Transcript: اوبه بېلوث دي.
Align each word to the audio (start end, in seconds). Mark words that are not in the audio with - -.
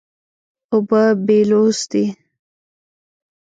اوبه 0.73 1.01
بېلوث 1.25 1.79
دي. 1.91 2.03